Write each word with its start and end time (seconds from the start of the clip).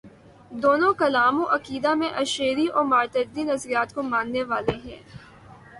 دونوں 0.51 0.93
کلام 0.93 1.35
و 1.41 1.45
عقیدہ 1.55 1.93
میں 1.93 2.09
اشعری 2.15 2.67
و 2.69 2.83
ماتریدی 2.83 3.43
نظریات 3.43 3.93
کو 3.93 4.01
ماننے 4.03 4.43
والے 4.43 4.75
ہیں۔ 4.85 5.01